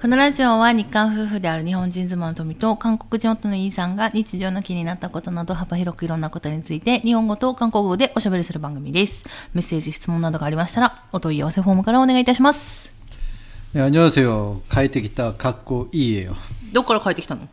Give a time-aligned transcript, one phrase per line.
[0.00, 9.24] このラジオは日韓夫婦である日本人妻の富と韓国人夫のイーさんが日常の気になったことなど幅広くいろんなことについて日本語と韓国語でおしゃべりする番組です。
[9.54, 12.92] メッセージ、質問などがありましたらお問い合わせフォームからお願いいたします。
[13.72, 14.60] 네, 안녕하세요.
[14.68, 16.36] 가이테기타 갖고 이예요.
[16.72, 17.48] どこから帰ってきたの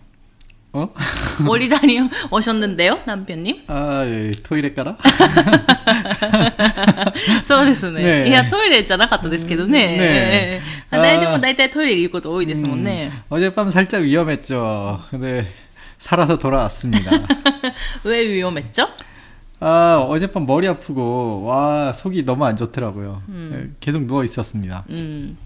[0.76, 0.88] 어?
[1.50, 2.00] 오리다니
[2.32, 3.64] 오셨는데요, 남편님?
[3.68, 4.96] 아, 예, 토이레 가라?
[7.44, 8.02] そうですね。
[8.02, 9.80] ね えいや、トイレじゃなかったですけどね。
[9.80, 13.12] ねえええあ誰でも大体トイレ行くこと多いですもんね。
[13.30, 15.02] 어젯밤 살짝 위험했죠.
[15.10, 15.46] 근데
[16.00, 17.12] 살아서 돌아왔습니다.
[18.04, 18.88] 上위험했죠?
[19.60, 23.22] 아, 어젯밤 머리 아프고 와, 속이 너무 안 좋더라고요.
[23.54, 24.86] 예, 계속 누워 있었습니다.
[24.90, 25.38] うん。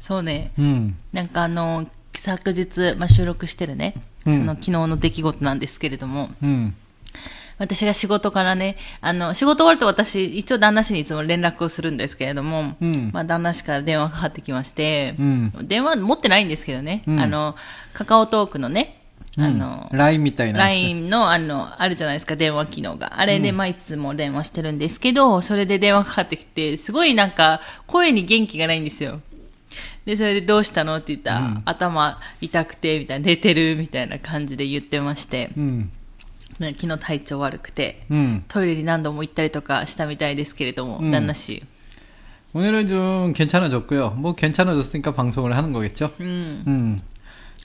[0.00, 0.52] そうね。
[0.58, 0.96] 음.
[1.12, 6.75] なんかあの、昨日、まあ、収録してるね、うん その昨日の出来事なんですけれども、うん、
[7.57, 17.55] 私が仕事からね、あの、仕事終わると私、一応旦那氏にいつも連絡をするんですけれども、うん、まあ旦那氏から電話がかかってきまして、うん、電話持ってないんですけどね、あの、
[17.93, 19.01] カカオトークのね、
[19.37, 20.59] あの、LINE みたいな。
[20.59, 23.21] LINE の、あの、あるじゃないですか、電話機能が。
[23.21, 29.21] あれで、まあ、いつも電話してるんですけど、それで電話かかってきて、すごいなんか、声に元気がないんですよ。
[30.04, 35.90] で、それでどうしたのって言ったら、頭痛くて、みたいな、寝てる、みたいな感じで言ってまして、 음.
[36.60, 38.44] ね昨日体調悪くて、 음.
[38.48, 41.62] トイレに何度も行ったりとかしたみたいですけれども、うん旦那氏。
[42.54, 44.14] 오늘은 좀 괜찮아졌고요.
[44.16, 46.12] 뭐 괜찮아졌으니까 방송을 하는 거겠죠?
[46.20, 46.26] うん。
[46.66, 47.00] 음.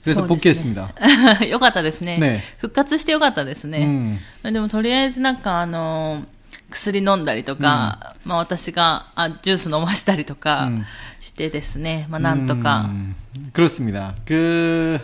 [0.04, 1.46] 그래서 そうですね 복귀했습니다.
[1.46, 4.18] よかったですねね復活してよかったですね。
[4.42, 4.52] 음.
[4.52, 6.24] でもとりあえずなんかあの
[6.70, 10.84] 薬飲んだりとか、まあ私があジュース飲ましたりとかうん
[11.20, 13.14] してですね、まあなんとか、 음,
[13.52, 14.14] 그렇습니다.
[14.24, 14.98] 그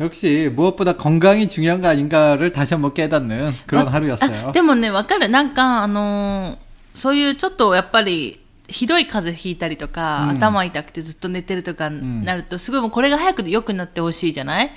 [0.00, 4.48] 역시 무엇보다 건강이 중요한 거 아닌가를 다시 한번 깨닫는 그런 あ 하루였어요.
[4.50, 5.28] あでもね、わかる。
[5.28, 8.37] なんかあのーそういうちょっとやっぱり
[8.69, 14.71] ひどい風邪ひいたりとか、うん、頭痛くてずっと寝てるとかなると、うん、すごいもうこれが早く良くなってほしいじゃない、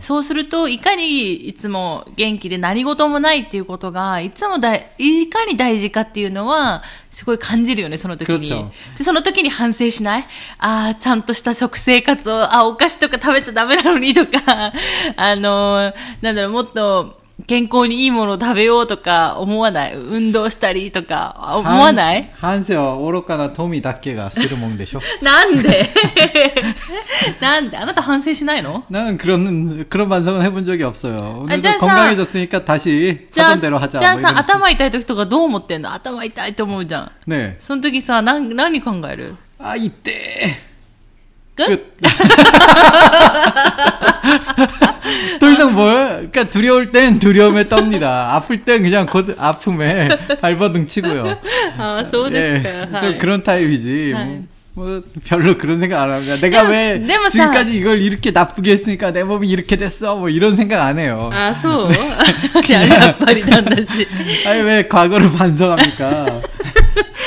[0.00, 0.22] そう。
[0.22, 8.48] すると、いかにいつも元気で何事もないっていうことが、いつもだい、いかに大事かっていうのは、すごい感じるよね、その時に。
[8.96, 10.26] で、その時に反省しない？
[10.58, 14.72] ああ、ちゃんとした食生活を、あお菓子とか食べちゃダメなのにとか、
[15.16, 24.99] あのー、なんだろう、もっと、健康にいいものを食べようとか思わない運動したりとかあ思わない 한세요 오로카나 도미 닭개가 쓰르 먹는데쇼.
[25.23, 25.89] なんで
[27.41, 31.41] なんであなた反省しないの 나는 그런 그런 반성은 해본 적이 없어요.
[31.43, 31.77] 오늘도 자, 자.
[31.79, 34.05] 건강해졌으니까 다시 じゃあ、 하던 대로 じ 하자.
[34.05, 37.11] ゃあ 뭐 さ、 이런 頭痛い時とかどう思ってんの頭痛いと思うじゃん。
[37.27, 37.55] 네.
[37.59, 40.55] その時さ、なん何考える 아 이때
[41.66, 41.66] 끝.
[41.66, 41.96] 끝.
[45.40, 45.96] 또 이상 뭘?
[46.30, 48.34] 그러니까 두려울 땐 두려움에 떱니다.
[48.34, 50.08] 아플 땐 그냥 곧 아픔에
[50.40, 51.38] 발버둥 치고요.
[51.78, 52.86] 아, 소원했어요.
[52.94, 54.14] 예, 좀 그런 타입이지.
[54.74, 55.02] 뭐, 뭐.
[55.24, 56.36] 별로 그런 생각 안 합니다.
[56.36, 60.98] 내가 왜 지금까지 이걸 이렇게 나쁘게 했으니까 내 몸이 이렇게 됐어 뭐 이런 생각 안
[60.98, 61.30] 해요.
[61.32, 61.88] 아 소.
[62.64, 64.06] 그냥 말이 안 나지.
[64.46, 66.42] 아니 왜 과거를 반성합니까?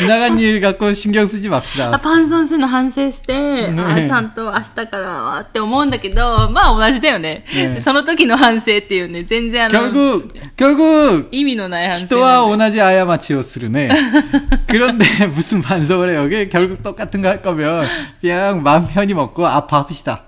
[0.01, 2.01] 지나간 일 갖고 신경 쓰지 あ 맙시다.
[2.01, 7.45] パンソンするの反省して、ねあちゃんと明日からはって思うんだけど、まあ同じだよね。
[7.55, 12.53] ねその時の反省っていうね、全然あの、 결국 결국 意味のない反省 히토와 なんで。
[12.55, 13.89] 오나지 아야마치を쓰르네.
[14.67, 16.27] 그런데 무슨 반성을 해요?
[16.27, 17.87] 이게 결국 똑같은 거 할 거면
[18.21, 20.25] 그냥 마음 편히 먹고 아파합시다.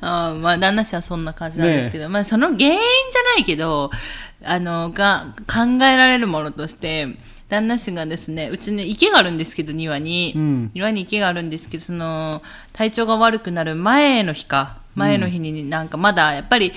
[0.00, 2.78] あーまあ、旦那氏はそんな感じなんですけど、まあ、その原因じゃ
[3.36, 3.90] ないけど、
[4.44, 7.08] あの、が、考えられるものとして、
[7.48, 10.32] 旦那氏がですね、うちね、池があるんですけど、庭に。
[10.34, 12.42] うん庭に池があるんですけど、その、
[12.72, 16.72] 体調が悪くなる前の日か、前の日になんかまだ、やっぱり、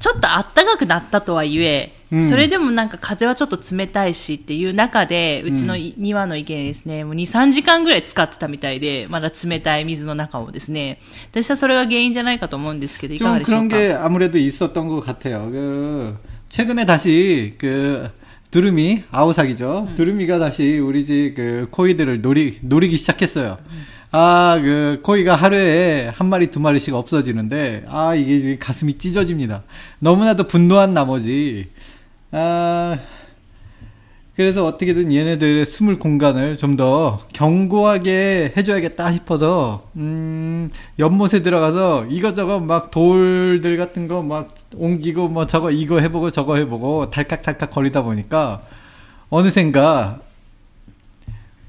[0.00, 11.00] ちょっと暖かくなったとはいえ、うんそれでもなんか風はちょっと冷たいしっていう中で、うちのい庭の池にですね、もう2、3時間ぐらい使ってたみたいで、まだ冷たい水の中をですね、
[11.32, 15.50] 私はそれが原因じゃないかと思うんですけど、いかが 좀 でしょう 그런 か 게 아무래도 있었던 것 같아요.
[15.50, 16.16] 그
[16.50, 18.10] 최근에 다시 그
[18.51, 19.89] 두루미 아오사기죠.
[19.95, 23.57] 두루미가 다시 우리 집 그 코이들을 노리 노리기 시작했어요.
[24.11, 29.63] 아, 그 코이가 하루에 한 마리 두 마리씩 없어지는데 아, 이게 가슴이 찢어집니다.
[29.99, 31.67] 너무나도 분노한 나머지
[32.31, 32.97] 아
[34.39, 42.89] 그래서 어떻게든 얘네들의 숨을 공간을 좀 더 견고하게 해줘야겠다 싶어서 음, 연못에 들어가서 이것저것 막
[42.89, 44.47] 돌들 같은 거 막
[44.77, 48.61] 옮기고 뭐 저거 이거 해보고 저거 해보고 달칵달칵 거리다 보니까
[49.29, 50.21] 어느샌가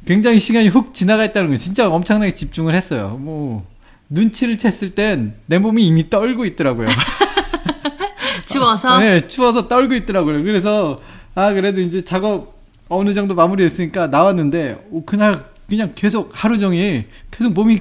[0.07, 3.19] 굉장히 시간이 훅 지나가 있다는 거 진짜 엄청나게 집중을 했어요.
[3.21, 3.67] 뭐
[4.11, 6.87] 눈치를 챘을 땐 내 몸이 이미 떨고 있더라고요.
[8.47, 9.01] 추워서?
[9.01, 10.45] 네, 추워서 떨고 있더라고요.
[10.45, 10.97] 그래서
[11.35, 12.60] 아 그래도 이제 작업
[12.91, 17.81] 어, 어느 정도 마무리했으니까 나왔는데 그날 그냥 계속 하루 종일 계속 몸이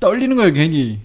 [0.00, 0.98] 떨리는 거예요 괜히.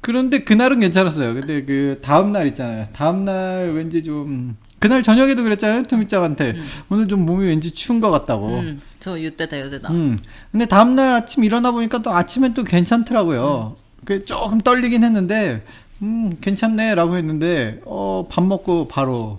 [0.00, 1.32] 그런데 그날은 괜찮았어요.
[1.32, 2.88] 근데 그 다음날 있잖아요.
[2.92, 6.50] 다음날 왠지 좀 그날 저녁에도 그랬잖아요 토미짱한테.
[6.50, 6.64] 음.
[6.90, 8.58] 오늘 좀 몸이 왠지 추운 것 같다고.
[8.58, 9.90] 음, 저 이때다 요새다.
[9.92, 10.18] 음.
[10.52, 13.76] 근데 다음날 아침 일어나 보니까 또 아침엔 또 괜찮더라고요.
[14.04, 15.62] 그 조금 떨리긴 했는데
[16.02, 19.38] 음 괜찮네라고 했는데 어 밥 먹고 바로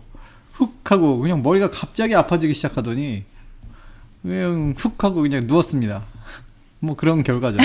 [0.55, 3.25] 훅 하고 그냥 머리가 갑자기 아파지기 시작하더니
[4.23, 6.03] 그냥 훅 하고 그냥 누웠습니다.
[6.81, 7.59] 뭐 그런 결과죠.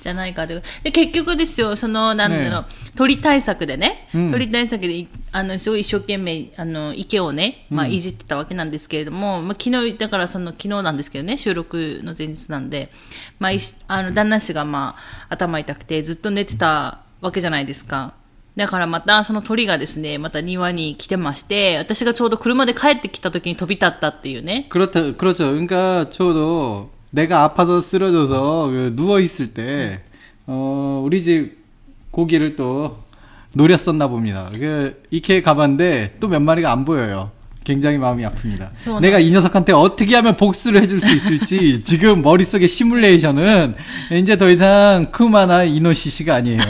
[0.00, 0.60] じゃないかと。
[0.82, 2.66] で、結局ですよ、その、なんだろう、
[2.96, 12.90] 鳥対策でね、うん鳥対策でい、あの、すごい一生懸命、あの、池をね、まあ、いじってたわけなんですけれども、まあ、昨日、だからその、昨日なんですけどね、収録の前日なんで、
[13.38, 14.96] まあ、いしあの、旦那氏が、ま
[15.28, 18.14] あ、頭痛くて、ずっと寝てたわけじゃないですか。
[18.58, 24.66] だからまたその鳥がですね、また庭に来てまして、私がちょうど車で帰ってきた時に飛び立ったっていうね。
[24.70, 25.50] 그렇다, 그렇죠.
[25.50, 30.02] 그러니까 저도 내가 아파서 쓰러져서 그 누워 있을 때,
[30.46, 31.58] 어, 우리 집
[32.12, 32.98] 고기를 또
[33.54, 34.50] 노렸었나 봅니다.
[34.52, 37.30] 그, 이케 가봤는데 또 몇 마리가 안 보여요.
[37.64, 38.68] 굉장히 마음이 아픕니다.
[38.74, 39.00] 소원.
[39.00, 43.74] 내가 이 녀석한테 어떻게 하면 복수를 해줄 수 있을지 지금 머릿속에 시뮬레이션은
[44.12, 46.60] 이제 더 이상 크마나 이노시시가 아니에요.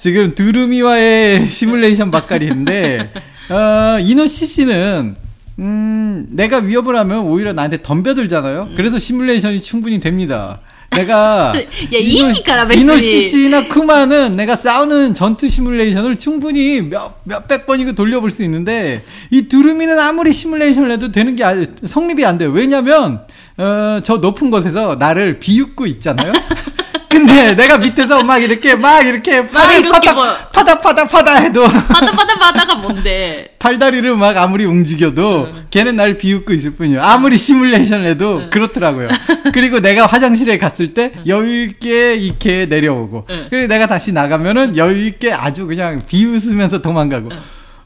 [0.00, 3.10] 지금 두루미와의 시뮬레이션 bak가리인데
[3.50, 5.16] 어, 이노시시는
[5.60, 8.70] 음, 내가 위협을 하면 오히려 나한테 덤벼들잖아요.
[8.76, 10.60] 그래서 시뮬레이션이 충분히 됩니다.
[10.90, 11.62] 내가 야,
[11.98, 12.80] 이니까라,別に.
[12.82, 19.98] 이노시시나 쿠마는 내가 싸우는 전투 시뮬레이션을 충분히 몇, 몇백 번이고 돌려볼 수 있는데, 이 두루미는
[19.98, 22.50] 아무리 시뮬레이션을 해도 되는 게, 아- 성립이 안 돼요.
[22.50, 23.20] 왜냐면,
[23.58, 26.32] 어, 저 높은 곳에서 나를 비웃고 있잖아요?
[27.18, 31.64] 근데 내가 밑에서 막 이렇게, 막 이렇게, 팔을 이렇게 파다, 뭐- 파다, 파다, 파다 해도,
[31.66, 33.48] 바다바다바다가 뭔데?
[33.58, 37.02] 팔다리를 막 아무리 움직여도 걔는 나를 비웃고 있을 뿐이에요.
[37.02, 39.08] 아무리 시뮬레이션을 해도 그렇더라고요.
[39.52, 45.32] 그리고 내가 화장실에 갔을 때 여유 있게 이케 내려오고 그리고 내가 다시 나가면은 여유 있게
[45.32, 47.30] 아주 그냥 비웃으면서 도망가고.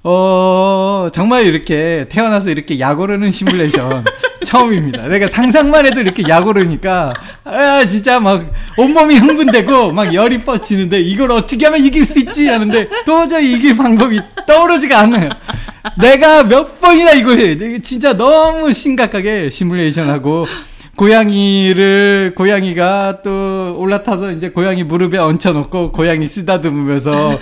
[0.04, 4.04] 어 정말 이렇게 태어나서 이렇게 약오르는 시뮬레이션
[4.44, 5.08] 처음입니다.
[5.08, 7.12] 내가 상상만 해도 이렇게 약오르니까
[7.44, 8.44] 아 진짜 막
[8.76, 14.20] 온몸이 흥분되고 막 열이 뻗치는데 이걸 어떻게 하면 이길 수 있지 하는데 도저히 이길 방법이
[14.46, 15.30] 떠오르지가 않아요.
[16.00, 17.56] 내가 몇 번이나 이거 해.
[17.80, 20.46] 진짜 너무 심각하게 시뮬레이션하고
[20.96, 27.38] 고양이를 고양이가 또 올라타서 이제 고양이 무릎에 얹혀놓고 고양이 쓰다듬으면서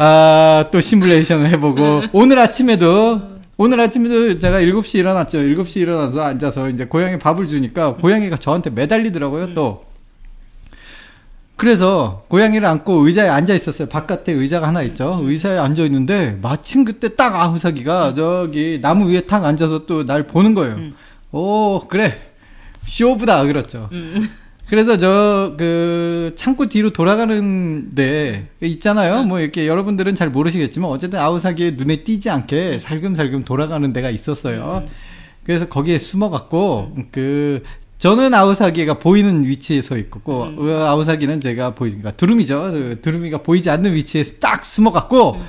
[0.00, 3.20] 아 또 시뮬레이션을 해보고 오늘 아침에도
[3.60, 5.38] 오늘 아침에도 제가 7시 일어났죠.
[5.38, 9.52] 7시 일어나서 앉아서 이제 고양이 밥을 주니까 고양이가 저한테 매달리더라고요.
[9.54, 9.82] 또
[11.56, 13.88] 그래서 고양이를 안고 의자에 앉아 있었어요.
[13.88, 15.18] 바깥에 의자가 하나 있죠.
[15.22, 20.54] 의자에 앉아 있는데 마침 그때 딱 아우사기가 저기 나무 위에 탁 앉아서 또 날 보는
[20.54, 20.76] 거예요.
[21.32, 22.30] 오 그래
[22.86, 23.88] 쇼부다 그렇죠.
[23.90, 24.30] 음.
[24.68, 29.22] 그래서 저 그 창고 뒤로 돌아가는데 있잖아요.
[29.24, 34.84] 뭐 이렇게 여러분들은 잘 모르시겠지만 어쨌든 아우사기의 눈에 띄지 않게 살금살금 돌아가는 데가 있었어요.
[35.44, 37.62] 그래서 거기에 숨어갖고 그
[37.98, 42.70] 저는 아우사기가 보이는 위치에 서 있고 그 아우사기는 제가 보이니까 두루미죠.
[42.72, 45.40] 그 두루미가 보이지 않는 위치에 딱 숨어갖고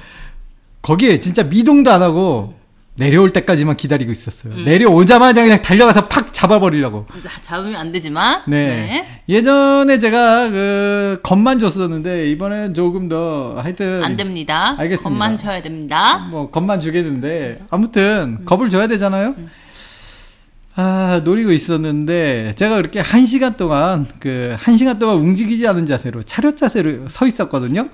[0.81, 2.55] 거기에 진짜 미동도 안 하고
[2.95, 4.55] 내려올 때까지만 기다리고 있었어요.
[4.63, 7.05] 내려오자마자 그냥 달려가서 팍 잡아버리려고.
[7.41, 8.43] 잡으면 안 되지만.
[8.47, 9.05] 네.
[9.27, 14.75] 예전에 제가 그 겁만 줬었는데 이번엔 조금 더 하여튼 안 됩니다.
[14.77, 15.03] 알겠습니다.
[15.09, 16.27] 겁만 쳐야 됩니다.
[16.31, 19.35] 뭐 겁만 주겠는데 아무튼 겁을 줘야 되잖아요.
[20.75, 26.23] 아 노리고 있었는데 제가 그렇게 한 시간 동안 그 한 시간 동안 움직이지 않은 자세로
[26.23, 27.89] 차렷 자세로 서 있었거든요.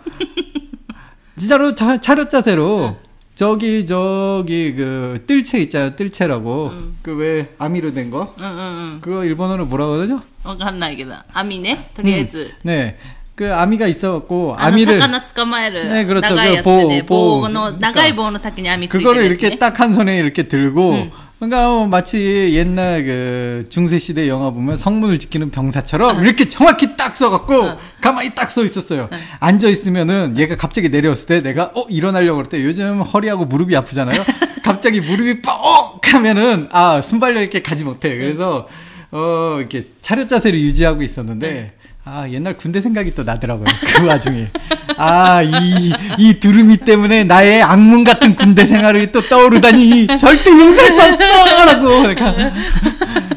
[1.38, 2.98] 진짜로 차, 차렷 자세로
[3.37, 8.35] 저기 저기 그 뜰채 있잖아요 뜰채라고 그 왜 아미로 된 거.
[8.39, 9.01] うんうんうん。
[9.01, 10.21] 그거 일본어로 뭐라고 그러죠?
[10.45, 11.15] わかんないけど。
[11.33, 11.91] 網ね。
[11.95, 12.53] とりあえず。
[12.65, 12.99] 네.
[13.37, 15.89] 그 아미가 있어갖고 あの、 아미를 魚捕まえる。
[15.89, 16.35] 네, 그렇죠.
[16.35, 19.49] 長いやつ 그 で、 보- 棒の、 보- 長い棒の先に網ついてる 그거를 やつ、ね。
[19.49, 24.78] 이렇게 딱 한 손에 이렇게 들고 그러니까 뭐 마치 옛날 그 중세 시대 영화 보면
[24.78, 29.10] 성문을 지키는 병사처럼 이렇게 정확히 딱 서갖고 가만히 딱 서 있었어요.
[29.42, 34.24] 앉아 있으면은 얘가 갑자기 내려왔을 때 내가 어 일어나려고 그럴 때 요즘 허리하고 무릎이 아프잖아요.
[34.64, 38.16] 갑자기 무릎이 뻑 하면은 아 순발력 있게 가지 못해.
[38.16, 38.70] 그래서
[39.12, 41.74] 어 이렇게 차렷 자세를 유지하고 있었는데
[42.08, 43.66] 아, 옛날 군대 생각이 또 나더라고요.
[43.98, 44.50] 그 와중에.
[44.98, 51.02] 아, 이, 이 두루미 때문에 나의 악몽 같은 군대 생활이 또 떠오르다니, 절대 용서할 수
[51.02, 51.66] 없어!
[51.66, 51.88] 라고.
[52.04, 52.36] 그러니까,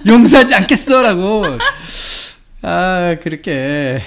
[0.06, 1.00] 용서하지 않겠어!
[1.00, 1.44] 라고.
[2.60, 4.02] 아, 그렇게.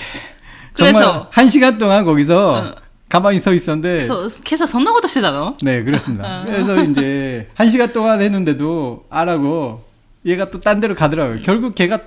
[0.73, 1.27] 그래서.
[1.31, 2.75] 한 시간 동안 거기서 어.
[3.09, 3.97] 가만히 서 있었는데.
[4.43, 5.57] 계속 선나고도 시다노?
[5.63, 6.23] 네, 그렇습니다.
[6.23, 6.43] 아.
[6.45, 9.83] 그래서 이제, 한 시간 동안 했는데도, 아라고,
[10.23, 11.37] 얘가 또 딴 데로 가더라고요.
[11.37, 11.41] 음.
[11.43, 12.01] 결국 걔가,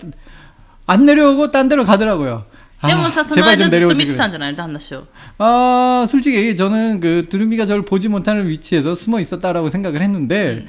[0.88, 2.46] 안 내려오고 딴 데로 가더라고요.
[2.82, 4.18] 아, でもさ、その 제발 間 좀 ずっと 내려오지 見て 그래.
[4.18, 5.04] たんじゃない旦那氏を。
[5.38, 10.66] 아, 솔직히 저는 그 두루미가 저를 보지 못하는 위치에서 숨어 있었다라고 생각을 했는데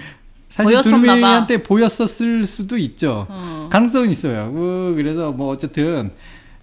[0.49, 1.03] 사실 보였었나 봐.
[1.03, 3.29] 두루미한테 보였었을 수도 있죠.
[3.31, 3.69] 음.
[3.71, 4.51] 가능성은 있어요.
[4.53, 6.11] 그, 그래서 뭐 어쨌든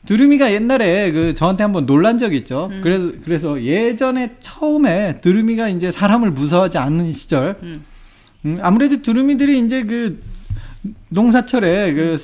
[0.06, 2.68] 두루미가 옛날에 그 저한테 한번 놀란 적이 있죠.
[2.70, 2.82] 음.
[2.84, 7.86] 그래서 그래서 예전에 처음에 두루미가 이제 사람을 무서워하지 않는 시절, 음.
[8.46, 10.22] 음, 아무래도 두루미들이 이제 그
[11.08, 12.18] 농사철에 그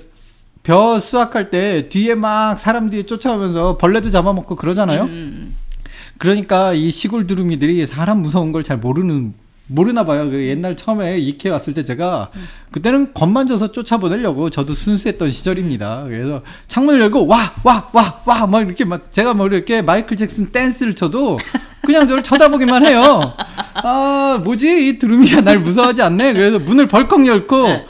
[0.62, 8.22] 벼 수확할 때 뒤에 막 사람 뒤에 쫓아오면서 벌레도 잡아먹고 그러잖아요.うん그러니까 이 시골 두루미들이 사람
[8.22, 9.34] 무서운 걸 잘 모르는
[9.70, 10.28] 모르나 봐요.
[10.30, 12.30] 그 옛날 처음에 이케 왔을 때 제가
[12.72, 16.04] 그때는 겁만 줘서 쫓아보내려고 저도 순수했던 시절입니다.
[16.08, 20.50] 그래서 창문을 열고 와 와 와 와 막 이렇게 막 제가 뭐 이렇게 마이클 잭슨
[20.50, 21.38] 댄스를 쳐도
[21.82, 23.34] 그냥 저를 쳐다보기만 해요.
[23.74, 26.32] 아 뭐지 이 두루미가 날 무서워하지 않네.
[26.32, 27.86] 그래서 문을 벌컥 열고 네.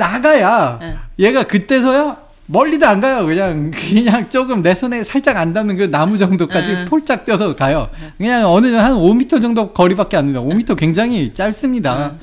[0.00, 0.96] 나가야 네.
[1.18, 2.16] 얘가 그때서야
[2.46, 3.26] 멀리도 안 가요.
[3.26, 6.84] 그냥 그냥 조금 내 손에 살짝 안 닿는 그 나무 정도까지 네.
[6.86, 7.88] 폴짝 뛰어서 가요.
[8.18, 10.42] 그냥 어느 정도 한 5m 정도 거리밖에 안 됩니다.
[10.42, 12.14] 5m 굉장히 짧습니다.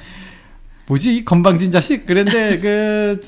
[0.88, 2.06] 뭐지 이 건방진 자식?
[2.06, 3.20] 그런데 그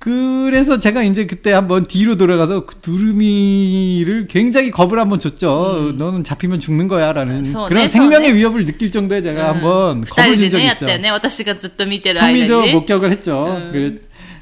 [0.00, 5.94] 그래서 제가 이제 그때 한번 뒤로 돌아가서 그 두루미를 굉장히 겁을 한번 줬죠.
[5.96, 10.06] 너는 잡히면 죽는 거야라는そうね 그런 そう 생명의 ね 위협을 느낄 정도에 제가 うん 한번 二
[10.06, 11.02] 겁을 人 준 で 적이 ね、やったよ 있어요.
[11.02, 11.10] ね。
[11.10, 12.72] 私がずっと見てる間に 토미도 ね。
[12.74, 13.46] 목격을 했죠.
[13.58, 13.70] 음.
[13.72, 13.92] 그래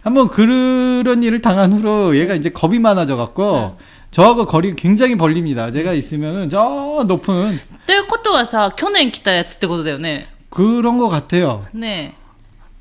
[0.02, 3.78] 한번 그런 일을 당한 후로 얘가 이제 겁이 많아져 갖고
[4.10, 5.70] 저하고 거리가 굉장히 벌립니다.
[5.72, 10.26] 제가 있으면은 저 높은 ということはさ、去年来たやつってことだよね。
[10.50, 11.64] 그런 것 같아요.
[11.72, 12.14] ね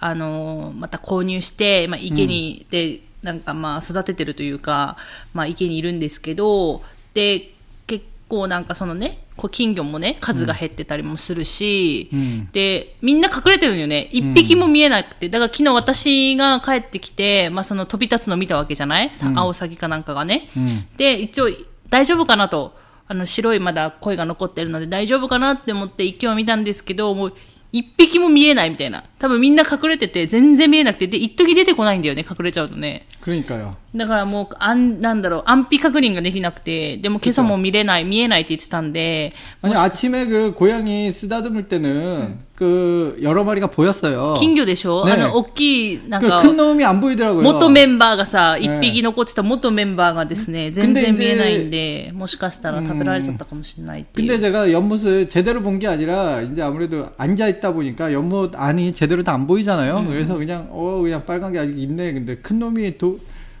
[0.00, 4.96] あのーまた購入して、まあ、池に、で、なんかまあ、育ててるというか、
[5.34, 6.82] まあ、池にいるんですけど、
[7.14, 7.50] で、
[7.86, 14.08] 結構なんかそのね、こう金魚もね、数が減ってたりもするし、うんで、みんな隠れてるのよね。
[14.12, 15.28] 一匹も見えなくて。
[15.28, 20.48] だから昨日私が帰ってきて、まあその飛び立つの見たわけじゃない、さアオサギかなんかがね。
[20.56, 20.84] 음.
[20.96, 21.50] で、一応、
[21.88, 22.76] 大丈夫かなと。
[23.06, 27.34] あの、白いまだ声が残ってるので大丈夫かなって思って一挙見たんですけど、もう、
[27.72, 29.04] 一匹も見えないみたいな。
[29.19, 33.05] 多分みんな隠れてて全然見えなくて、で、一時出てこないんだよね、隠れちゃうとね。
[33.23, 33.75] 그러니까요.
[33.95, 44.35] だからもう、あん、なんだろう、安否確認ができなくて、でも今朝も見れない、見えないって言ってたんで、 아니 아침에 그 고양이 쓰다듬을 때는 그 여러 마리가 보였어요.
[44.37, 47.41] 金魚でしょ、ねあの、大きい、なん 그 か、 큰 놈이 안 보이더라고요.
[47.43, 54.39] 元メンバーがさ、ね一匹残ってた元メンバーがですね、全然見えないんで、もしかしたら食べられちゃったかもしれないってい 근데 う。
[54.41, 59.23] 제가 연못을 제대로 본 게 아니라 이제 아무래도 앉아 있다 보니까 연못 안이 제 대로
[59.23, 60.05] 다 안 보이잖아요.
[60.07, 62.13] 그래서 그냥 어 그냥 빨간 게 아직 있네.
[62.13, 63.19] 근데 큰 놈이 도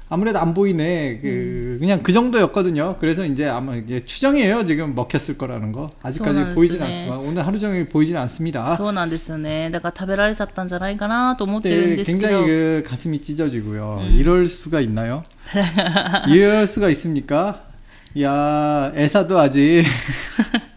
[0.09, 1.19] 아무래도 안 보이네.
[1.21, 2.97] 그 그냥 그 정도였거든요.
[2.99, 4.65] 그래서 이제 아마 이게 추정이에요.
[4.65, 5.87] 지금 먹혔을 거라는 거.
[6.03, 6.55] 아직까지 소나무스네.
[6.55, 8.75] 보이진 않지만 오늘 하루 종일 보이진 않습니다.
[8.75, 9.71] そうなんですよね。
[9.71, 12.45] だから食べられちゃったんじゃないかなと思ってるん 네, ですけ 굉장히 ど。
[12.45, 14.01] 그 가슴이 찢어지고요.
[14.15, 15.23] 이럴 수가 있나요?
[16.29, 17.63] 이럴 수가 있습니까?
[18.21, 19.83] 야, 애사도 아직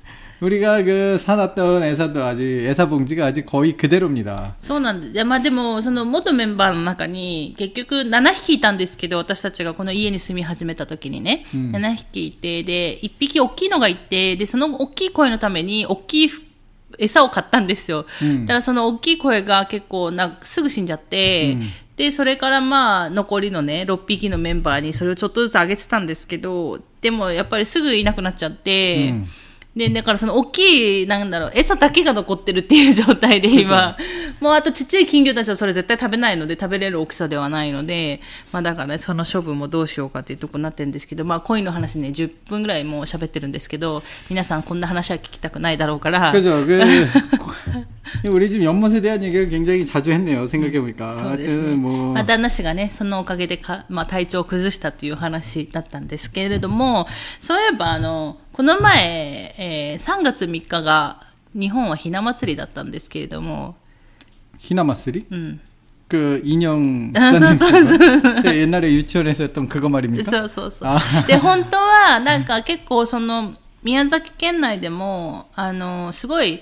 [0.40, 4.54] 우리가 그 사놨던 애사도 아직 애사 봉지가 아직 거의 그대로입니다.
[4.58, 5.12] そうなんです。
[5.14, 16.30] いやまあでも、その元メンバーの中に、結局7匹いたんですけど、私たちがこの家に住み始めた時にね、うん7匹いて、で、1匹大きいのがいて、で、その大きい声のために、大きい
[16.98, 18.04] 餌を買ったんですよ。
[18.20, 29.26] うんただその大きい声が結構な、すぐ死んじゃって、うんで、それからまあ、残りのね、6匹のメンバーにそれをちょっとずつあげてたんですけど、でもやっぱりすぐいなくなっちゃって、うん
[29.75, 33.95] で、だからその大きい、なんだろう、餌だけが残ってるっていう状態で今、
[34.41, 38.19] もうあとちっちゃい金魚たちはそれ絶対食べないので、食べれる大きさではないので、
[38.51, 46.33] まあだからその処分もどうしようかっていうとこになってるんですけど、まあ恋の話ね、10分ぐらいもう喋ってるんですけど、皆さんこんな話は聞きたくないだろうから。
[48.28, 50.46] 우리 집 연못에 대한 얘기를 굉장히 자주 했네요.
[50.46, 51.14] 생각해 보니까.
[51.18, 51.62] そうですね。
[51.74, 57.06] 하여튼 뭐 まあ、旦那氏がね、そのおかげでか、まあ、体調を崩したという話だったんですけれども、
[57.40, 61.22] そういえば、あの、この前、えー3月3日が、
[61.54, 63.76] 日本はひな祭りだったんですけれども、
[64.58, 65.26] 히나마쓰리?
[65.30, 65.60] うん。
[66.08, 68.40] 그 인형 아, 쌓는 서, 서, 그거?
[68.40, 70.30] 제가 옛날에 유치원에서 했던 그거 말입니까?
[70.30, 71.00] そうそうそうあ。
[71.26, 76.60] で、本当は、なんか結構その、宮崎県内でも、あの、すごい、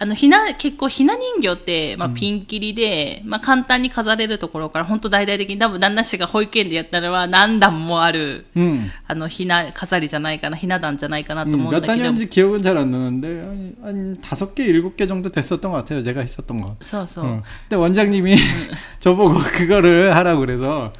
[0.00, 8.90] あの、ひな、結構ひな人形って、まあ、ピンキリで、まあ、簡単に飾れるところから、本当大々的に、多分旦那氏が保育園でやったのは何段もある、 음.
[9.08, 12.08] あの、ひな飾りじゃないかな、ひな壇じゃないかなと 음, 思うん 몇 だけど。
[12.12, 16.02] 단이었는지 기억은 잘 안 나는데 한, 한 다섯 개 일곱 개 정도 됐었던 것 같아요.
[16.02, 16.76] 제가 했었던 거.
[16.82, 17.24] そうそう。
[17.24, 17.42] 어.
[17.62, 18.36] 근데 원장님이
[19.00, 20.92] 저보고 그거를 하라고 그래서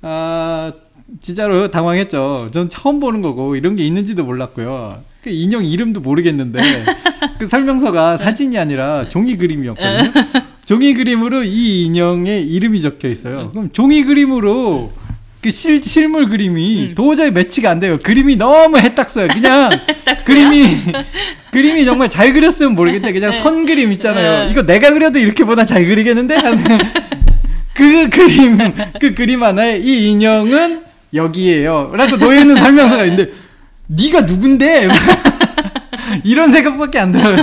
[0.00, 0.72] 아
[1.20, 2.48] 진짜로 당황했죠.
[2.52, 5.02] 전 처음 보는 거고 이런 게 있는지도 몰랐고요.
[5.27, 6.85] 그 인형 이름도 모르겠는데
[7.37, 10.11] 그 설명서가 사진이 아니라 종이 그림이었거든요.
[10.65, 13.49] 종이 그림으로 이 인형의 이름이 적혀 있어요.
[13.51, 14.89] 그럼 종이 그림으로
[15.41, 17.99] 그 실, 실물 그림이 도저히 매치가 안 돼요.
[18.01, 19.27] 그림이 너무 해딱서요.
[19.27, 19.69] 그냥
[20.25, 20.65] 그림이
[21.51, 24.45] 그림이 정말 잘 그렸으면 모르겠는데 그냥 선 그림 있잖아요.
[24.45, 24.51] 네.
[24.51, 26.63] 이거 내가 그려도 이렇게보다 잘 그리겠는데 하는
[27.73, 28.57] 그 그림
[29.01, 31.91] 그 그림 하나에 이 인형은 여기에요.
[31.95, 33.31] 라고 놓여 있는 설명서가 있는데
[33.88, 34.88] 네가 누군데?
[36.24, 37.36] 이런 생각밖에 안 들어요.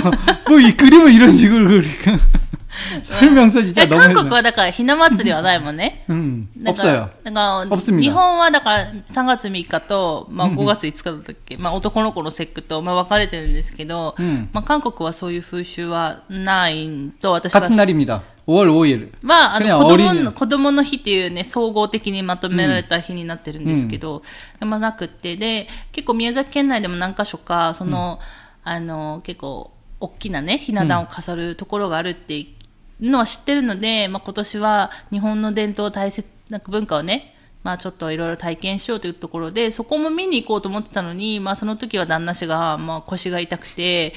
[0.48, 2.18] 뭐 이 그림을 이런 식으로 그리니까
[3.02, 4.34] 설명서 진짜 え 너무 韓国 해서.
[4.36, 6.04] はだからひな祭りはないもんね。
[6.10, 7.10] 음 だから 없어요.
[7.24, 16.88] だから 없습니다 日本はだから3月3日と、まあ、5月5日だったっけ、まあ、男の子の節句と、まあ、分かれてるんですけど、うんまあ、韓国はそういう風習はない
[17.20, 18.22] と私は 같은 날입니다.
[18.47, 19.13] 5월 5 일.
[19.21, 24.21] まあ、あの子供の子供の日っていうね、総合的にまとめられた日になってるんですけど、
[24.63, 28.19] ん、まあなくって、で、結構宮崎県内でも何か所か、その、
[28.63, 32.55] あの、結構、大きなね、ひな壇を飾るところがあるってい
[33.01, 44.13] うのは知ってるので、まあ今年は日本の伝統大切、な文化をね、まあちょっといろいろ体験しようというところで、そこも見に行こうと思ってたのに、まあその時は旦那氏が、まあ腰が痛くて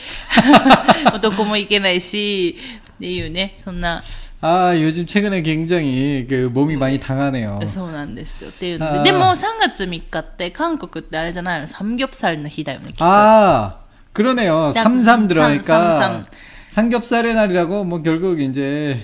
[1.14, 2.58] 男も行けないし、
[2.97, 4.01] っていうね、そんな、
[4.41, 7.61] 아 요즘 최근에 굉장히 그 몸이 많이 당하네요.
[7.67, 8.49] そうなんですよ。
[8.49, 9.11] っていうのあーで。
[9.11, 13.05] でも3月3日って韓国ってあれじゃないのサムギョプサルの日だよね、きっと。
[13.05, 13.79] 아
[14.13, 14.73] 그러네요.
[14.75, 16.25] 야, 33 삼, 들어가니까 삼, 삼.
[16.71, 18.99] 삼겹살의 날이라고 뭐 결국 이제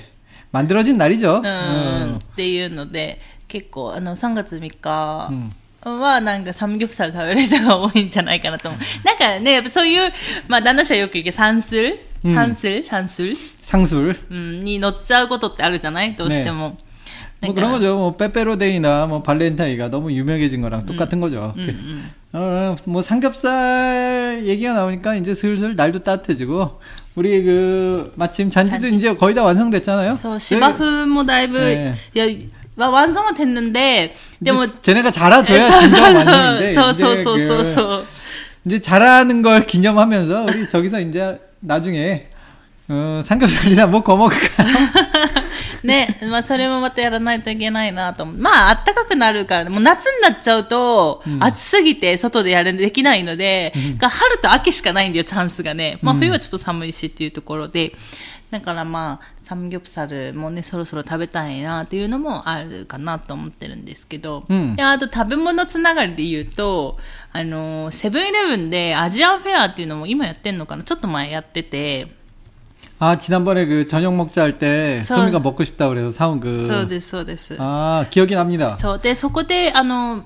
[0.51, 1.37] 만들어진 날이죠.
[1.37, 2.19] うん、 음.
[2.21, 5.31] っていうので、結構あの3月3日
[5.83, 8.81] はなんかサムギョプサル食べる人が多いんじゃないかなと思う。
[9.05, 10.11] なんかね、やっぱそういう、
[10.47, 11.37] まあ旦那氏はよく言うけど、
[12.23, 14.19] サンスルサンスルサンスル 상술.
[14.29, 16.77] うん、に乗っちゃうことってあるじゃないどうしても。
[17.41, 17.95] 뭐 그런 거죠.
[17.95, 21.53] 뭐 빼빼로데이나 뭐 발렌타이가 너무 유명해진 거랑 똑같은 거죠.
[22.33, 26.81] 어, 뭐 삼겹살 얘기가 나오니까 이제 슬슬 날도 따뜻해지고
[27.15, 28.95] 우리 그 마침 잔치도 잔치.
[28.95, 30.17] 이제 거의 다 완성됐잖아요.
[30.17, 32.25] そう、芝生もだいぶ、ねいや、
[32.75, 38.05] わ완성은 됐는데、でも、 이제 쟤네가 잘해줘야 そう 진짜 そう 완성인데 そうそう 이제 そうそう 그 そう。
[38.65, 42.27] 이제 잘하는 걸 기념하면서 우리 저기서 이제 나중에
[42.89, 44.67] 어, 삼겹살이나 뭐 거먹을까요?
[45.83, 48.37] ね、まあそれもまたやらないといけないなと思う。
[48.37, 55.99] まあ暖かくなるから、もう夏になっちゃうと、暑すぎて外でやれできないので、が春と秋しかないんだよ、チャンスがね。
[56.01, 57.93] まあ冬はちょっと寒いしっていうところで、
[58.51, 66.97] だからまあ、 サムギョプサルもね、そろそろ食べたいなっていうのもあるかなと思ってるんですけど、うんであと食べ物つながりで言うと、
[67.31, 72.07] あの、セブンイレブンでアジアンフェアっていうのも今やってんのかなちょっと前やってて、
[73.01, 77.55] 아 지난번에 그 저녁 먹자 할 때 서- 토미가 먹고 싶다 그래서 사온 그 そうです、そうです。
[77.57, 78.77] 아 기억이 납니다.
[78.77, 78.99] そう。
[78.99, 80.25] で、そこで、あの、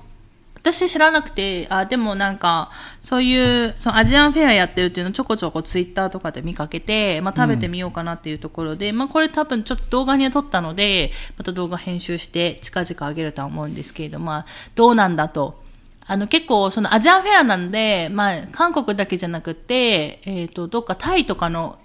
[0.61, 14.45] 私知らなくて、あ、でもなんか、そういう、そのアジアンフェアやってるっていうのをちょこちょこツイッターとかで見かけて、まあ食べてみようかなっていうところで、まあこれ多分ちょっと動画には撮ったので、また動画編集して近々上げるとは思うんですけれど、まあ
[14.75, 15.63] どうなんだと。
[16.05, 21.79] あの結構そのアジアンフェアなんで、まあ韓国だけじゃなくて、えっ、と、どっかタイとかの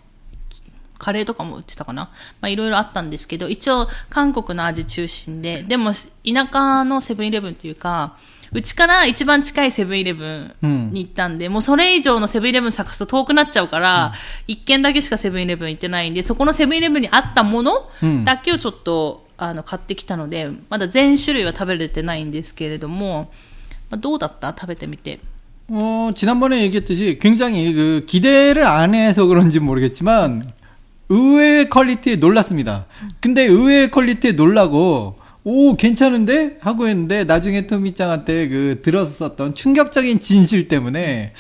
[0.99, 2.05] カレーとかも売ってたかな。
[2.41, 8.17] まあいろいろあったんですけど、一応韓国の味中心で、でも田舎のセブンイレブンっていうか、
[8.54, 10.26] うちから一番近いセブンイレブ
[10.64, 14.14] ンに行ったんで、もうそれ以上のセブンイレブン探すと遠くなっちゃうから、
[14.48, 23.32] 一軒だけしかセブンイレブン行ってないんで、そこのセブンイレブンにあったものうんだけをちょっと、あの買ってきたので、まだ全種類は食べれてないんですけれども、
[23.90, 25.20] まあ、どうだった食べてみて。
[25.72, 30.52] 어 지난번에 얘기했듯이 굉장히 그 기대를 안 해서 그런지 모르겠지만
[31.10, 32.86] 의외의 퀄리티에 놀랐습니다.
[33.20, 41.33] 근데 의외의 퀄리티에 놀라고 오 괜찮은데 하고 했는데 나중에 토미짱한테 그 들었었던 충격적인 진실 때문에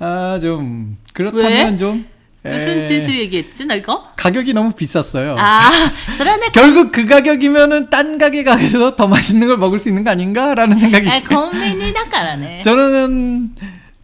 [0.00, 1.76] 아 좀 그렇다면 왜?
[1.76, 2.04] 좀
[2.42, 4.04] 무슨 진실 얘기했지, 나 이거?
[4.16, 5.34] 가격이 너무 비쌌어요.
[5.38, 5.70] 아,
[6.52, 11.08] 결국 그 가격이면은 딴 가게 가서 더 맛있는 걸 먹을 수 있는 거 아닌가라는 생각이.
[11.08, 12.60] 아, 고민이다가라네.
[12.66, 13.54] 저는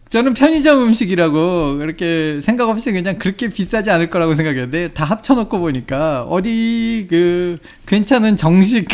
[0.09, 6.23] 저는 편의점 음식이라고 그렇게 생각 없이 그냥 그렇게 비싸지 않을 거라고 생각했는데 다 합쳐놓고 보니까
[6.23, 8.87] 어디 그 괜찮은 정식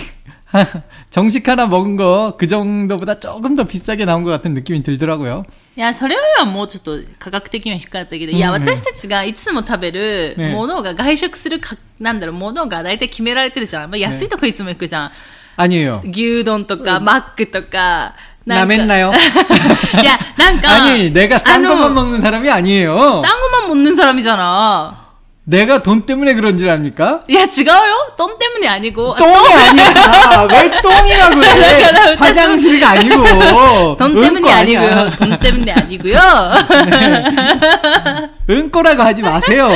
[1.10, 5.44] 정식 하나 먹은 거 그 정도보다 조금 더 비싸게 나온 것 같은 느낌이 들더라고요.
[5.76, 13.90] いや、それよりはもうちょっと価格的には低かったけど、いや、うん私たちがいつも食べるねものが外食するか、なんだろう、ものが大体決められてるじゃん。
[13.90, 15.10] まあ、安いとこいつも行くじゃん。
[15.56, 16.02] 아니에요.
[16.04, 18.14] 牛丼とか、マックとか。
[18.44, 19.12] なめんなよ。
[19.12, 20.68] いや、なんか。
[20.92, 23.22] 아니, 내가 싼 あの 것만 먹는 사람이 아니에요.
[23.24, 25.05] 싼 것만 먹는 사람이잖아.
[25.46, 27.24] 내가 돈 때문에 그런 줄 압니까?
[27.28, 28.14] いや、違うよ。
[28.16, 29.16] 돈 때문이 아니고.
[29.16, 30.46] 똥이 아니야.
[30.48, 31.54] 왜 똥이라고 해?
[31.56, 33.96] 그러니까 화장실가 아니고.
[33.98, 34.80] 돈 때문이 응꼬 아니야.
[34.80, 35.10] 아니고요.
[35.16, 36.18] 돈 때문이 아니고요.
[38.48, 39.68] 응꼬라고 하지 마세요.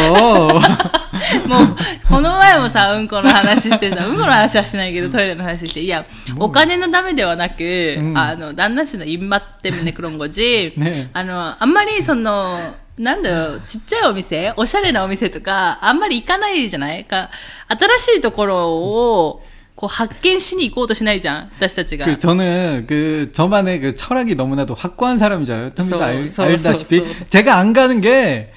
[1.49, 1.77] もう、
[2.09, 6.05] この前もさ、うんこの話してさ、うんこの話はしてないけど、トイレの話して、いや、
[6.39, 12.57] お金のためではなく、うんあの、旦那氏のインマッテムネクロンゴジ、ねあの、あんまりその、
[13.01, 17.31] なんだよ、ちっちゃいお店、おしゃれなお店とか、あんまり行かないじゃないか、
[17.69, 19.43] 新しいところを、
[19.75, 22.07] こう発見しに行こうとしないじゃん、私たちが。
[22.07, 25.75] 그 저는 그 저만의 그 철학이 너무나도 확고한 사람이잖아요.
[25.75, 27.29] 톰이도 소, 알, 소, 알다시피 소, 소.
[27.29, 28.53] 제가 안 가는 게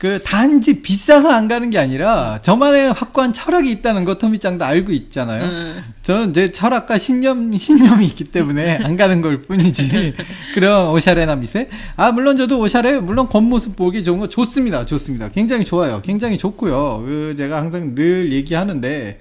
[0.00, 5.44] 그 단지 비싸서 안 가는 게 아니라 저만의 확고한 철학이 있다는 거 토미짱도 알고 있잖아요.
[5.44, 5.84] 음.
[6.02, 10.14] 저는 제 철학과 신념 신념이 있기 때문에 안 가는 걸 뿐이지.
[10.54, 11.68] 그런 오샤레나 미세.
[11.96, 14.86] 아 물론 저도 오샤레 물론 겉모습 보기 좋은 거 좋습니다.
[14.86, 15.28] 좋습니다.
[15.28, 16.00] 굉장히 좋아요.
[16.00, 17.02] 굉장히 좋고요.
[17.04, 19.20] 그 제가 항상 늘 얘기하는데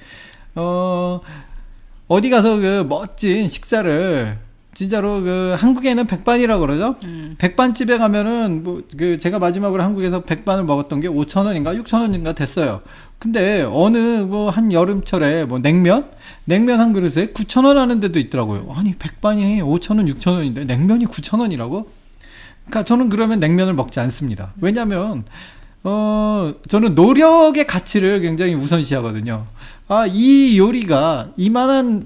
[0.56, 1.20] 어
[2.08, 4.38] 어디 가서 그 멋진 식사를
[4.80, 6.96] 진짜로 그 한국에는 백반이라고 그러죠.
[7.04, 7.36] 음.
[7.38, 12.80] 백반집에 가면은 뭐 그 제가 마지막으로 한국에서 백반을 먹었던 게 5천 원인가 6천 원인가 됐어요.
[13.18, 16.10] 근데 어느 뭐 한 여름철에 뭐 냉면
[16.46, 18.74] 냉면 한 그릇에 9천 원 하는 데도 있더라고요.
[18.74, 21.90] 아니 백반이 5천 원 6천 원인데 냉면이 9천 원이라고?
[22.68, 24.54] 그러니까 저는 그러면 냉면을 먹지 않습니다.
[24.62, 25.26] 왜냐면
[25.84, 29.46] 어 저는 노력의 가치를 굉장히 우선시하거든요.
[29.90, 32.06] 아 이 요리가 이만한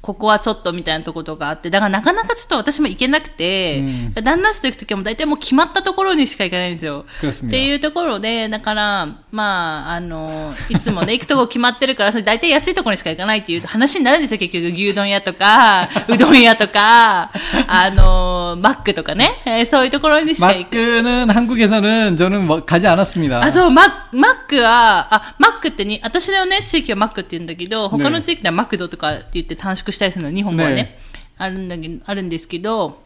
[0.00, 3.82] ここはちょっとみたいなとことがあって、だからなかなかちょっと私も行けなくて、
[4.22, 7.06] 旦那氏と行くときはもう大体もう決まったところにしか行かないんですよ。
[7.22, 7.46] 그렇습니다.
[7.46, 14.74] っていうところで、だから、まあ、あの、いつもね、行くとこ決まってるから、それ大体安いところにしか行かないっていう話になるんですよ、結局。
[14.74, 17.30] 牛丼屋とか、 うどん屋とか、
[17.66, 20.76] あの、マックとかね、えーそういうところにしか行く。
[20.76, 23.42] 마크는 한국에서는 저는 뭐 가지 않았습니다.
[23.42, 30.98] あ、そう、マッマックは、あ、マックってに、私のね、地域はマックって言うんだけど、他の地域ではマクドとかって言って短縮 したりするの、日本語はね、ね
[31.38, 33.02] あるんだけど、あるんですけど、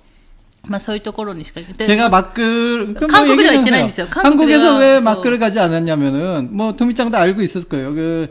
[0.67, 1.87] まあそういうところにしか行って。
[1.87, 3.83] 제가 마크 그뭐 한국에도 얘기 좀 있진 해요.
[3.85, 4.07] 않으세요.
[4.11, 7.95] 한국에서 한국에도 왜 그래서- 마크를 가지 않았냐면은 뭐 토미짱도 알고 있었을 거예요.
[7.95, 8.31] 그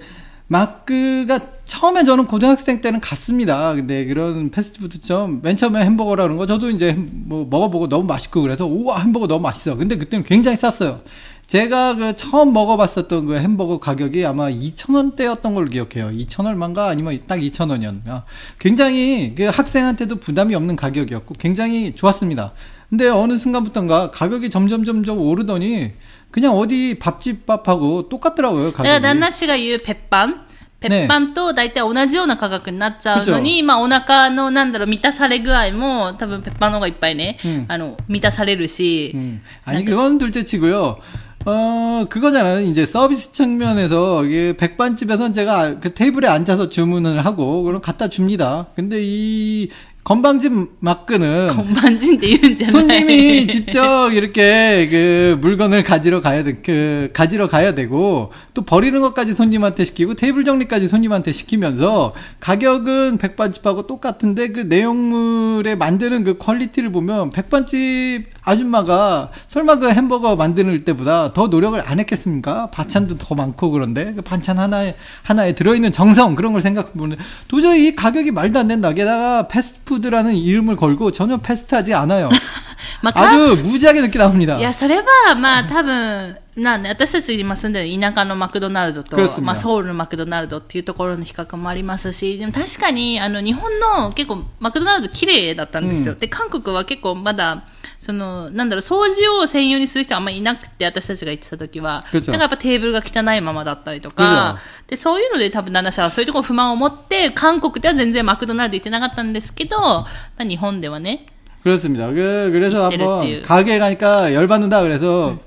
[0.50, 3.74] 마크가 처음에 저는 고등학생 때는 갔습니다.
[3.76, 8.65] 근데 그런 패스트푸드점 맨 처음에 햄버거라 그런 거 저도 이제 뭐 먹어보고 너무 맛있고 그래서
[8.65, 9.76] 우와 햄버거 너무 맛있어.
[9.76, 11.02] 근데 그때는 굉장히 쌌어요.
[11.48, 16.12] 제가 그 처음 먹어봤었던 그 햄버거 가격이 아마 2,000원대였던 걸로 기억해요.
[16.12, 18.24] 2,000얼마인가 아니면 딱 2,000원이었나.
[18.60, 22.52] 굉장히 그 학생한테도 부담이 없는 가격이었고 굉장히 좋았습니다.
[22.89, 25.91] 근데 어느 순간부터인가 가격이 점점 점점 오르더니
[26.32, 29.02] 그냥 어디 밥집 밥하고 똑같더라고요 だから 가격이.
[29.02, 30.46] 旦那氏が言う鉄板
[30.80, 39.41] 鉄板と大体同じような価格になっちゃうのに、まあお腹のなんだろう、満たされ具合も多分鉄板の方がいっぱいね、うんあの、満たされるし、 음.
[39.65, 41.00] 아니 그건 둘째치고요.
[41.44, 42.61] 어 그거잖아요.
[42.61, 48.68] 이제 서비스 측면에서 이게 백반집에선 제가 그 테이블에 앉아서 주문을 하고 그럼 갖다 줍니다.
[48.76, 49.68] 근데 이
[50.05, 52.73] 건방진 막근은 건방진 이은잖아요.
[52.73, 59.37] 손님이 직접 이렇게 그 물건을 가지러 가야 되, 그 가지러 가야 되고 또 버리는 것까지
[59.37, 67.31] 손님한테 시키고 테이블 정리까지 손님한테 시키면서 가격은 백반집하고 똑같은데 그 내용물에 만드는 그 퀄리티를 보면
[67.31, 72.71] 백반집 아줌마가 설마 그 햄버거 만드는 때보다 더 노력을 안 했겠습니까?
[72.71, 77.19] 반찬도 더 많고 그런데 그 반찬 하나에 하나에 들어 있는 정성 그런 걸 생각해 보면
[77.47, 78.93] 도저히 이 가격이 말도 안 된다.
[78.93, 82.30] 게다가 패스 푸드라는 이름을 걸고 전혀 패스트하지 않아요.
[83.02, 84.58] まあ、た 아주 무지하게 늦게 나옵니다.
[84.58, 96.13] いや、それは、まあ、多分、なんで、私たち今住んでる田舎のマクドナルドと 그렇습니다 、まあ、ソウルのマクドナルドっていうところの比較もありますし、でも確かに、あの、日本の結構、マクドナルド綺麗だったんですよ。
[96.13, 97.63] うんで、韓国は結構まだ、
[98.00, 102.04] その、なんだろう、掃除を専用にする人はあんまりいなくて、私たちが行ってた時は。
[102.12, 110.08] だ 그죠 からやっぱテーブルが汚いままだったりとか、で、そういうので多分旦那氏はそういうところ不満を持って、韓国では全然マクドナルド行ってなかったんですけど、ま
[110.39, 111.26] あ日本ではね、
[111.63, 112.08] 그렇습니다.
[112.08, 115.38] 그, 그래서 이때를 한번 띄우- 가게에 가니까 열받는다 그래서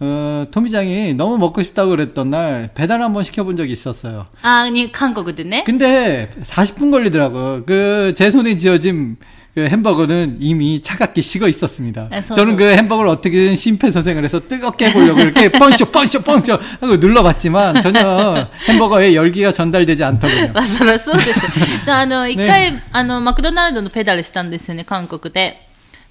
[0.00, 4.26] 어, 토미장이 너무 먹고 싶다고 그랬던 날 배달 한번 시켜본 적이 있었어요.
[4.42, 5.62] あに、韓国でね。
[5.64, 7.64] 근데 40분 걸리더라고요.
[7.64, 9.16] 그 제 손에 지어진
[9.58, 12.08] 그 햄버거는 이미 차갑게 식어 있었습니다.
[12.10, 16.96] 아, 서- 저는 그 햄버거를 어떻게든 심폐소생을 해서 뜨겁게 해보려고 이렇게 뻥쇼 뻥쇼 뻥쇼 하고
[16.96, 20.52] 눌러봤지만 전혀 햄버거에 열기가 전달되지 않더군요.
[20.52, 21.40] まあ、そり ゃそうです。
[21.84, 25.60] じゃあ、あの、一ね回、あの、マクドナルドのペダルしたんですよね、韓国で。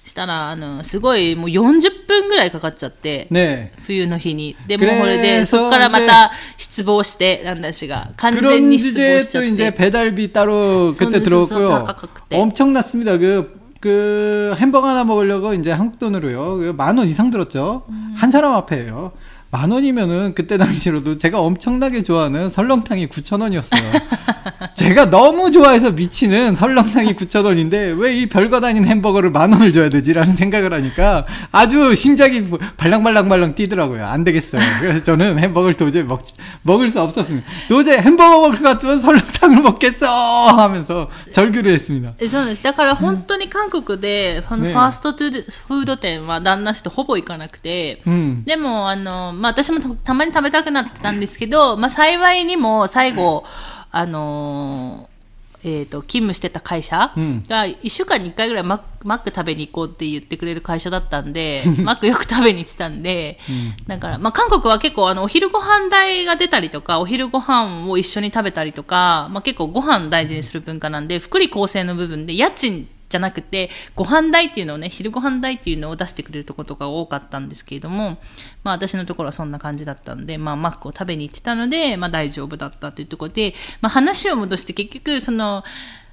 [0.08, 3.26] したら、あの、すごい、もう40分ぐらいかかっちゃって。
[3.30, 3.70] 네.
[3.86, 4.54] 冬の日に。
[4.66, 8.10] で、もう 그래서 これで、そこからまた失望して、なんだしが。
[8.16, 9.76] 完全 그런 に失望 주제에 しちゃ 또 っ 이제 て。
[9.76, 11.68] 배달비 따로 손- 그때 손- 손 들어갔고요.
[11.84, 12.36] 다 깎았대.
[12.38, 13.16] 엄청났습니다.
[13.18, 16.56] 그, 그 햄버거 하나 먹으려고 이제 한국 돈으로요.
[16.56, 17.84] 그 만 원 이상 들었죠.
[18.16, 19.12] 한 사람 앞에요.
[19.50, 23.80] 만 원이면은 그때 당시로도 제가 엄청나게 좋아하는 설렁탕이 9천 원이었어요.
[24.74, 29.88] 제가 너무 좋아해서 미치는 설렁탕이 9천 원인데 왜 이 별거 다닌 햄버거를 만 원을 줘야
[29.88, 32.42] 되지라는 생각을 하니까 아주 심장이
[32.76, 34.04] 발랑발랑발랑 뛰더라고요.
[34.06, 34.60] 안 되겠어요.
[34.80, 36.20] 그래서 저는 햄버거를 도저히 먹,
[36.62, 37.46] 먹을 수 없었습니다.
[37.68, 40.06] 도저히 햄버거 먹을 것 같으면 설렁탕을 먹겠어
[40.48, 42.14] 하면서 절규를 했습니다.
[42.20, 42.62] えそうです。
[42.62, 48.44] だから本当に韓国で、ファねファーストフード店は旦那氏とほぼ行かなくて、 음.
[48.46, 53.43] でも、あの、 まあ、私もたたまに食べたくなったんですけど、まあ、幸いにも最後、
[53.91, 55.19] あのー
[55.61, 57.45] えっ、と、勤務してた会社うん。
[57.47, 63.39] が、1週間に1回ぐらいマックマック食べに行こうって言ってくれる会社だったんで、 マックよく食べに行ってたんで、
[63.87, 78.18] だから、まあ、韓国は結構、あの、お昼ご飯代が出たりとか、お昼ご飯を一緒に食べたりとか、まあ、結構ご飯大事にする文化なんで、福利厚生の部分で家賃じゃなくて、ご飯代っていうのをね、昼ご飯代っていうのを出してくれるところとか多かったんですけれども、
[78.64, 85.62] まあ私のところはそんな感じだったんで、まあマックを食べに行ってたので、まあ大丈夫だったというところで、まあ話を戻して結局、その、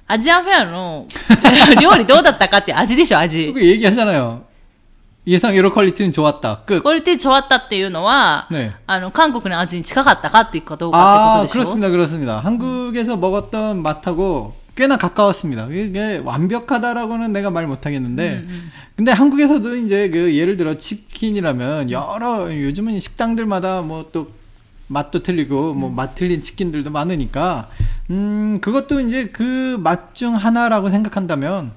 [0.06, 1.06] アジアンフェアの
[1.80, 3.52] 料理どうだったかって味でしょ、味。
[3.52, 4.44] 그 얘기하잖아요.
[5.24, 6.64] 예상 여러 퀄리티는 좋았다.
[6.66, 6.82] 끝.
[6.82, 11.90] これで좋았다っていうのは、ねあの、韓国の味に近かったかっていうかどうか 아, ってことでしょ 그렇습니다.
[11.90, 12.40] 그렇습니다.
[12.40, 15.67] 한국에서 먹었던 맛하고 꽤나 가까웠습니다.
[15.71, 18.45] 이게 완벽하다라고는 내가 말 못하겠는데,
[18.95, 24.31] 근데 한국에서도 이제 그 예를 들어 치킨이라면 여러 요즘은 식당들마다 뭐 또
[24.87, 27.69] 맛도 틀리고 뭐 맛 틀린 치킨들도 많으니까,
[28.11, 31.71] 음 그것도 이제 그 맛 중 하나라고 생각한다면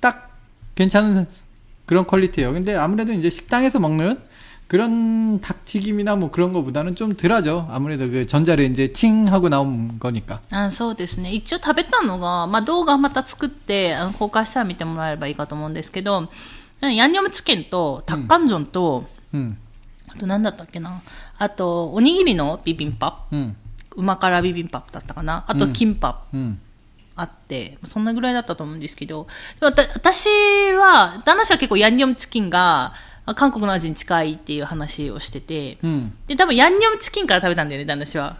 [0.00, 0.30] 딱
[0.76, 1.26] 괜찮은
[1.84, 2.52] 그런 퀄리티예요.
[2.52, 4.18] 근데 아무래도 이제 식당에서 먹는
[4.71, 7.67] 그런 닭튀김이나 뭐 그런 거보다는 좀 덜하죠.
[7.71, 10.41] 아무래도 그 전자레인지에 칭 하고 나온 거니까.
[10.51, 11.31] あそうですね。
[11.31, 16.29] 一応食べたのが、まあ、動画また作って、あの公開したら見てもらえればいいかと思うんですけど、
[16.81, 19.55] ヤンニョムチキンと、タッカンジョンと、 음,
[20.09, 21.01] あと何だったっけな。
[21.37, 23.55] あと、おにぎりのビビンパ 음,
[23.95, 25.45] うま辛ビビンパだったかな。
[25.47, 26.59] あと、キンパ 음.
[27.15, 29.27] あって、そんなぐらいだったと思うんですけど、
[29.59, 30.27] でもわた私
[30.73, 32.93] は、旦那氏は結構ヤンニョムチキンが、あ
[33.35, 36.11] 韓国の味に近いっていう話をしてて、 음.
[36.27, 38.37] で、多分ヤンニョムチキンから食べたんだよね、旦那氏は。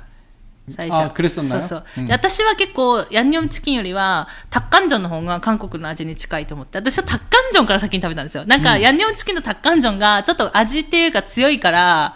[0.69, 1.05] 最初。
[1.05, 2.13] あクレソンなそうそう、うんで。
[2.13, 8.45] 私は結構、ヤンニョムチキンよりは、タッカンジョンの方が韓国の味に近いと思って、私はタッカンジョンから先に食べたんですよ。
[8.45, 12.15] なんか、ヤンニョムチキンのタッカンジョンが、ちょっと味っていうか強いから、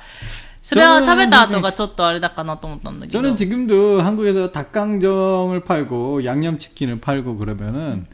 [0.62, 3.19] それは食べた後がちょっとあれだかなと思ったんだけど。
[3.19, 8.05] 저는 지금도 한국에서 닭강정을 팔고 양념치킨을 팔고 그러면은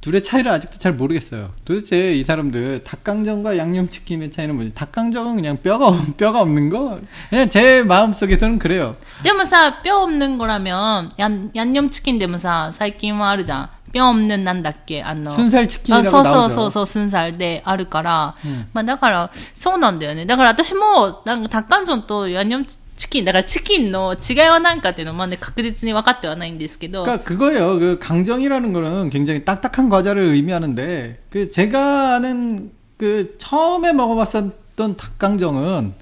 [0.00, 1.50] 둘의 차이를 아직도 잘 모르겠어요.
[1.64, 4.74] 도대체 이 사람들 닭강정과 양념치킨의 차이는 뭐지?
[4.74, 6.98] 닭강정은 그냥 뼈가 없- 뼈가 없는 거?
[7.30, 8.96] 그냥 제 마음 속에서는 그래요.
[9.22, 13.70] でもさ、뼈 없는 거라면, 양, 양념치킨 でもさ、最近はあるじゃん。
[13.92, 16.54] 뼈 없는 なんだっけあの、 순살 あ 치킨이라고 そうそう 나오죠.
[16.54, 20.26] そうそう、スンサルであるから、うんまあだから、そうなんだよね。
[20.26, 27.78] だから私も、なんか、タッカンジョンとヤンニョム チキン、だからチキンの違いは何かっていうのはまあね、確実に分かってはないんですけど、 그러니까 그거예요.
[27.78, 35.94] 그 강정이라는 거는 굉장히 딱딱한 과자를 의미하는데 그 제가 아는 그 처음에 먹어봤었던 닭강정은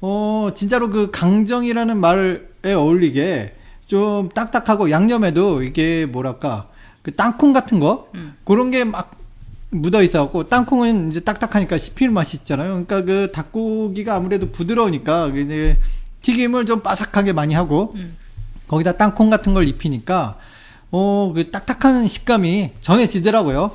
[0.00, 2.40] 어 진짜로 그 강정이라는 말에
[2.74, 3.54] 어울리게
[3.86, 6.68] 좀 딱딱하고 양념에도 이게 뭐랄까
[7.02, 8.34] 그 땅콩 같은 거 음.
[8.44, 9.16] 그런 게 막
[9.70, 12.84] 묻어 있어갖고 땅콩은 이제 딱딱하니까 씹히는 맛이 있잖아요.
[12.84, 15.76] 그러니까 그 닭고기가 아무래도 부드러우니까 이제
[16.22, 18.16] 튀김을 좀 바삭하게 많이 하고 음.
[18.68, 20.38] 거기다 땅콩 같은 걸 입히니까
[20.92, 23.70] 어, 그 딱딱한 식감이 전해지더라고요.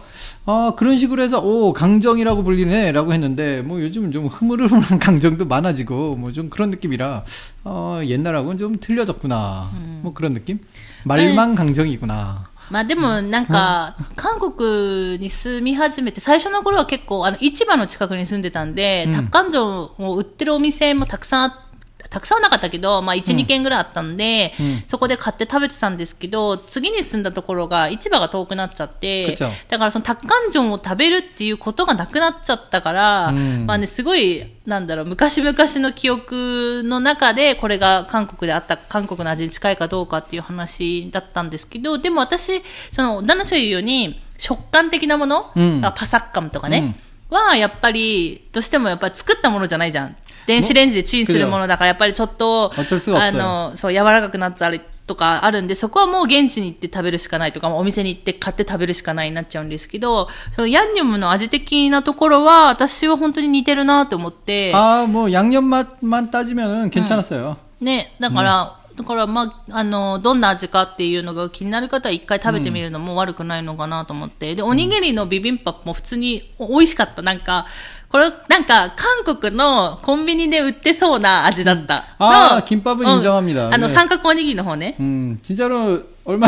[0.45, 6.32] 어, 그런 식으로 해서 오, 강정이라고 불리네라고 했는데 뭐 요즘은 좀 흐물흐물한 강정도 많아지고 뭐
[6.32, 7.23] 좀 그런 느낌이라
[7.65, 9.69] 어, 옛날하고는 좀 틀려졌구나.
[10.01, 10.60] 뭐 그런 느낌?
[11.04, 12.49] 말만 강정이구나.
[12.71, 21.64] まあでもなんか、韓国に住み始めて、最初の頃は結構、あの、市場の近くに住んでたんで、うんタッカンジョンを売ってるお店もたくさんあっ
[22.11, 24.85] たくさんはなかったけど、まあ1、2軒ぐらいあったんで、うん。
[24.87, 29.37] そこで買って食べてたんですけど、次に住んだところが市場が遠くなっちゃって
[29.69, 33.66] だからそのタッカンジョンを食べるっていうことがなくなっちゃったから、うん。
[33.66, 45.85] まあね、すごい、なんだろう、昔々の記憶の中で、これが韓国であった、韓国の味に近いかどうかっていう話だったんですけど、でも私、その、旦那さん言うように、食感的なもの、うん。
[45.85, 46.97] あパサッカムとかね、
[47.31, 50.16] は、やっぱり、どうしてもやっぱり作ったものじゃないじゃん。
[50.47, 67.58] 電子レンジでチンするものだから、やっぱりちょっと、 어쩔수가 あ 없어요 の、そう、柔らかくなっちゃうとかあるんで、そこはもう現地に行って食べるしかないとか、お店に行って買って食べるしかないになっちゃうんですけど、そのヤンニョムの味的なところは、私は本当に似てるなと思って、 아, 뭐 양념 맛만 따지면은 괜찮았어요.
[67.82, 74.54] ね、だから、だから、まあ、あの、どんな味かっていうのが気になる方は一回食べてみるのも悪くないのかなと思って。
[74.54, 77.21] で、おにぎりのビビンパも普通に美味しかった。
[77.21, 77.65] なんか、
[78.10, 82.08] これ、なんか、韓国のコンビニで売ってそうな味だった。
[82.19, 84.95] あーの金箔うん 인정합니다 あの、ね三角おにぎりの方ね。
[84.99, 86.47] 음, 진짜로 얼마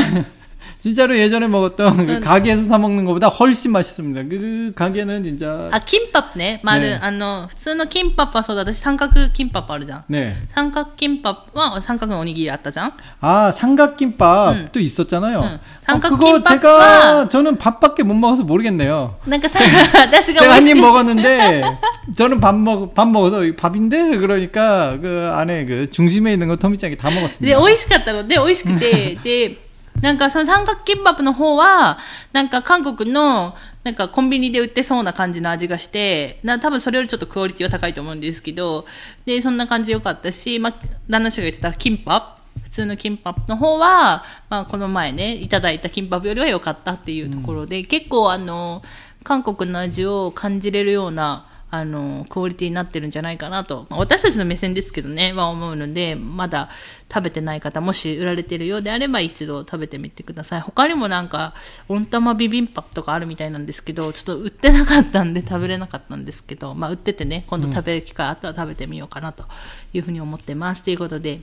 [0.81, 2.21] 진짜로 예전에 먹었던 그 음.
[2.21, 4.23] 가게에서 사 먹는 것보다 훨씬 맛있습니다.
[4.23, 6.61] 그, 그 가게는 진짜 아 김밥네.
[6.63, 6.99] 말은 네.
[7.01, 10.05] 안어 보통 김밥 봐서 나도 삼각 김밥 말이잖아.
[10.07, 10.37] 네.
[10.49, 12.93] 삼각 김밥와 어, 삼각 오니기리 왔다잖아.
[13.21, 14.83] 아 삼각 김밥도 음.
[14.83, 15.41] 있었잖아요.
[15.43, 15.59] 응.
[15.81, 19.17] 삼각 아, 그거 김밥 제가 저는 밥밖에 못 먹어서 모르겠네요.
[19.25, 19.59] 그러니까 사...
[19.59, 21.63] 제가 한 입 먹었는데
[22.17, 27.11] 저는 밥 먹 밥 먹어서 밥인데 그러니까 그 안에 그 중심에 있는 거 토미짱이 다
[27.11, 27.57] 먹었습니다.
[27.57, 28.23] 네, 오이시켰다고.
[28.29, 29.19] 네, 오이시크대.
[29.23, 29.68] 네.
[30.03, 31.99] なんかその三角キンパップの方は、
[32.33, 38.87] なんか韓国の、なんかコンビニで売ってそうな感じの味がして、な多分それよりちょっとクオリティは高いと思うんですけど、
[39.25, 40.75] で、そんな感じ良かったし、まあ、
[41.09, 48.83] 旦那氏が言ってたキンパップ、普通のキンパップの方は、まあ、この前ね、いただいたキンパップよりは良かったっていうところで、結構あの、
[49.25, 53.88] 韓国の味を感じれるような、あの、クオリティになってるんじゃないかなと。
[53.90, 56.70] まあ私たちの目線ですけどね、は思うので、まだ
[57.12, 60.62] 食べてない方、もし売られてるようであれば一度食べてみてください。
[60.62, 61.56] 他にもなんか、
[61.90, 69.46] 温玉ビビンパとかあるみたいなんですけど、ちょっと売ってなかったんで食べれなかったんですけど、まあ売っててね、今度食べる機会あったら食べてみようかなと
[69.94, 70.84] いうふうに思ってます。
[70.84, 71.42] ということで、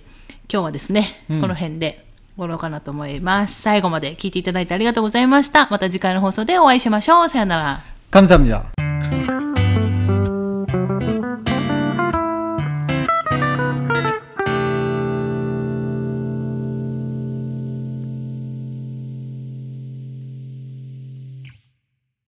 [0.52, 3.60] 今日はですね、この辺で終わろうかなと思います。
[3.62, 5.66] 最後まで聞いていただいてありがとうございました。
[5.72, 7.28] また次回の放送でお会いしましょう。
[7.28, 7.80] さよなら。
[8.12, 8.73] 감사합니다.